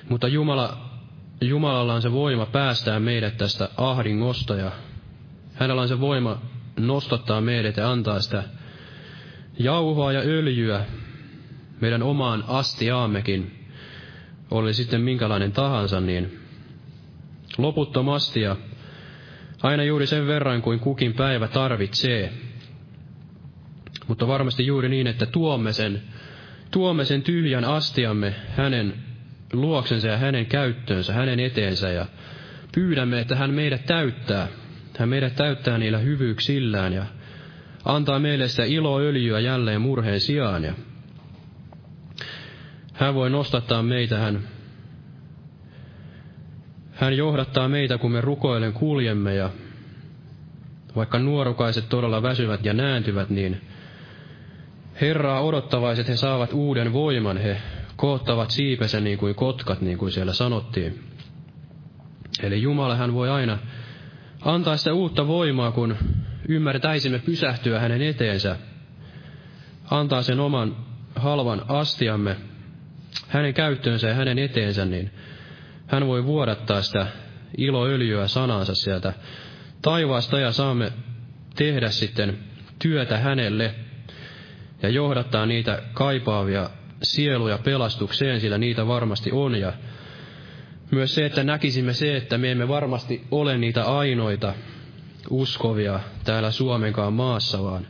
[0.09, 0.91] Mutta Jumala,
[1.41, 4.73] Jumalalla on se voima päästää meidät tästä ahdingosta ja
[5.55, 6.43] hänellä on se voima
[6.81, 8.45] nostattaa meidät ja antaa sitä
[9.59, 10.85] jauhoa ja öljyä
[11.81, 13.65] meidän omaan astiaammekin,
[14.51, 16.41] oli sitten minkälainen tahansa, niin
[17.59, 18.57] loputtomasti ja
[19.63, 22.33] aina juuri sen verran kuin kukin päivä tarvitsee.
[24.09, 26.03] Mutta varmasti juuri niin, että tuomme sen,
[26.71, 28.95] tuomme sen tyhjän astiamme hänen
[29.53, 32.07] luoksensa ja hänen käyttöönsä, hänen eteensä ja
[32.75, 34.49] pyydämme, että hän meidät täyttää.
[34.99, 37.07] Hän meidät täyttää niillä hyvyyksillään ja
[37.85, 40.65] antaa meille sitä iloöljyä jälleen murheen sijaan.
[40.65, 40.73] Ja
[42.95, 44.41] hän voi nostattaa meitä, hän,
[46.93, 49.51] hän johdattaa meitä, kun me rukoilen kuljemme ja
[50.97, 53.61] vaikka nuorukaiset todella väsyvät ja nääntyvät, niin
[55.01, 57.57] Herraa odottavaiset he saavat uuden voiman, he
[57.97, 61.05] koottavat siipensä niin kuin kotkat, niin kuin siellä sanottiin.
[62.43, 63.59] Eli Jumala hän voi aina
[64.41, 65.97] antaa sitä uutta voimaa, kun
[66.49, 68.57] ymmärtäisimme pysähtyä hänen eteensä.
[69.91, 70.77] Antaa sen oman
[71.17, 72.37] halvan astiamme
[73.29, 75.11] hänen käyttöönsä ja hänen eteensä, niin
[75.87, 77.07] hän voi vuodattaa sitä
[77.59, 79.13] iloöljyä sanansa sieltä
[79.83, 80.93] taivaasta ja saamme
[81.57, 82.39] tehdä sitten
[82.79, 83.75] työtä hänelle
[84.83, 86.71] ja johdattaa niitä kaipaavia
[87.03, 89.55] sieluja pelastukseen, sillä niitä varmasti on.
[89.55, 89.73] Ja
[90.91, 94.55] myös se, että näkisimme se, että me emme varmasti ole niitä ainoita
[95.31, 97.87] uskovia täällä Suomenkaan maassa, vaan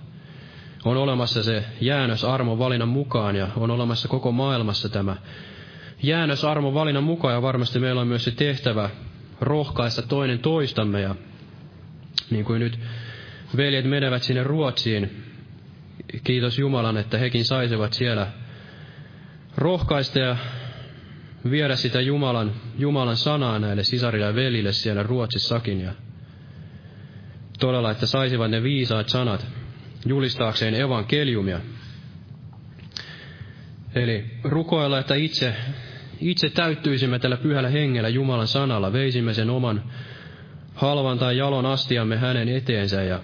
[0.85, 5.17] on olemassa se jäännös armon valinnan mukaan ja on olemassa koko maailmassa tämä
[6.03, 8.91] jäännös armon valinnan mukaan ja varmasti meillä on myös se tehtävä
[9.41, 11.15] rohkaista toinen toistamme ja
[12.31, 12.79] niin kuin nyt
[13.57, 15.23] veljet menevät sinne Ruotsiin,
[16.25, 18.27] kiitos Jumalan, että hekin saisivat siellä
[19.57, 20.37] rohkaista ja
[21.51, 25.81] viedä sitä Jumalan, Jumalan sanaa näille sisarille ja velille siellä Ruotsissakin.
[25.81, 25.93] Ja
[27.59, 29.47] todella, että saisivat ne viisaat sanat
[30.07, 31.61] julistaakseen evankeliumia.
[33.95, 35.55] Eli rukoilla, että itse,
[36.21, 39.83] itse täyttyisimme tällä pyhällä hengellä Jumalan sanalla, veisimme sen oman
[40.75, 43.21] halvan tai jalon astiamme hänen eteensä ja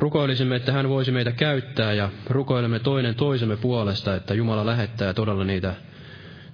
[0.00, 5.44] Rukoilisimme, että hän voisi meitä käyttää ja rukoilemme toinen toisemme puolesta, että Jumala lähettää todella
[5.44, 5.74] niitä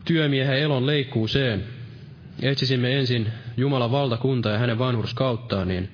[0.04, 1.64] työmiehen elon leikkuuseen.
[2.42, 5.88] Etsisimme ensin Jumalan valtakunta ja hänen vanhurskauttaan, niin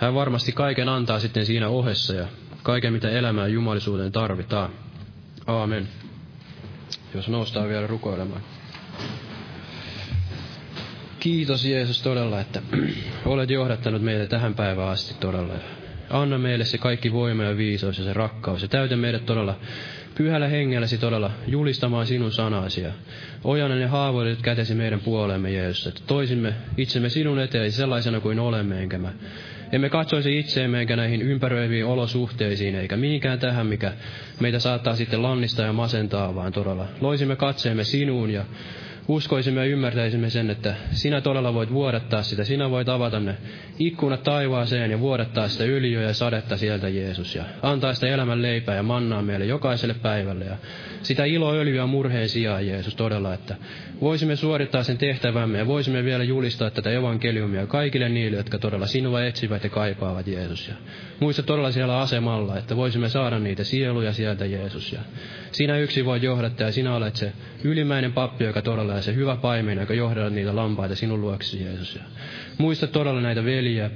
[0.00, 2.26] hän varmasti kaiken antaa sitten siinä ohessa ja
[2.62, 4.70] kaiken, mitä elämään jumalisuuteen tarvitaan.
[5.46, 5.88] Aamen.
[7.14, 8.40] Jos noustaan vielä rukoilemaan.
[11.20, 12.62] Kiitos Jeesus todella, että
[13.24, 15.54] olet johdattanut meitä tähän päivään asti todella.
[16.10, 18.62] Anna meille se kaikki voima ja viisaus ja se rakkaus.
[18.62, 19.56] Ja täytä meidät todella
[20.14, 22.80] pyhällä hengelläsi todella julistamaan sinun sanasi.
[22.80, 22.92] Ja
[23.44, 25.86] ojana ne haavoitet kätesi meidän puolemme, Jeesus.
[25.86, 29.12] Että toisimme itsemme sinun eteesi sellaisena kuin olemme, enkä mä.
[29.72, 33.92] Emme katsoisi itseemme eikä näihin ympäröiviin olosuhteisiin, eikä mihinkään tähän, mikä
[34.40, 38.44] meitä saattaa sitten lannistaa ja masentaa, vaan todella loisimme katseemme sinuun ja
[39.08, 42.44] uskoisimme ja ymmärtäisimme sen, että sinä todella voit vuodattaa sitä.
[42.44, 43.36] Sinä voit avata ne
[43.78, 47.34] ikkunat taivaaseen ja vuodattaa sitä yliöä ja sadetta sieltä Jeesus.
[47.34, 50.44] Ja antaa sitä elämän leipää ja mannaa meille jokaiselle päivälle.
[50.44, 50.56] Ja
[51.02, 53.56] sitä iloöljyä murheen sijaan Jeesus todella, että
[54.00, 59.24] voisimme suorittaa sen tehtävämme ja voisimme vielä julistaa tätä evankeliumia kaikille niille, jotka todella sinua
[59.24, 60.68] etsivät ja kaipaavat Jeesus.
[60.68, 60.74] Ja
[61.20, 64.92] muista todella siellä asemalla, että voisimme saada niitä sieluja sieltä Jeesus.
[64.92, 65.00] Ja
[65.52, 67.32] sinä yksi voit johdattaa ja sinä olet se
[67.64, 71.94] ylimmäinen pappi, joka todella on se hyvä paimen, joka johdaa niitä lampaita sinun luoksesi Jeesus.
[71.94, 72.02] Ja
[72.60, 73.90] muista todella näitä veljiä,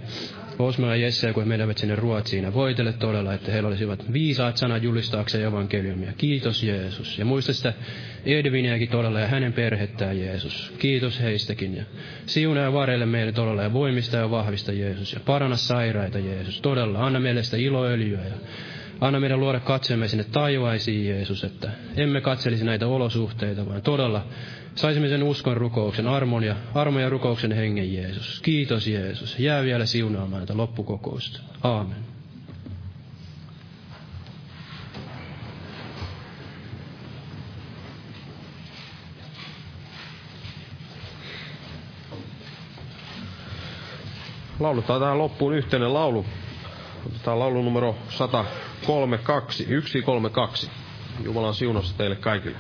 [0.59, 4.57] Osmo ja Jesse, kun he menevät sinne Ruotsiin, ja voitele todella, että heillä olisivat viisaat
[4.57, 6.13] sanat julistaakseen evankeliumia.
[6.19, 7.19] Kiitos Jeesus.
[7.19, 7.73] Ja muista sitä
[8.27, 10.73] Edviniäkin todella ja hänen perhettään Jeesus.
[10.79, 11.77] Kiitos heistäkin.
[11.77, 11.85] Ja
[12.27, 15.13] siunaa ja varelle meille todella ja voimista ja vahvista Jeesus.
[15.13, 16.61] Ja parana sairaita Jeesus.
[16.61, 18.35] Todella, anna meille sitä iloöljyä ja
[19.01, 24.27] Anna meidän luoda katseemme sinne taivaisiin, Jeesus, että emme katselisi näitä olosuhteita, vaan todella
[24.75, 28.41] saisimme sen uskon rukouksen, armon ja, armon ja rukouksen hengen, Jeesus.
[28.41, 29.39] Kiitos, Jeesus.
[29.39, 31.41] Jää vielä siunaamaan näitä loppukokousta.
[31.63, 31.97] Aamen.
[44.61, 46.27] Lauletaan tähän loppuun yhteinen laulu.
[47.07, 50.71] Otetaan laulu numero 132, 132.
[51.25, 52.57] Jumalan siunassa teille kaikille.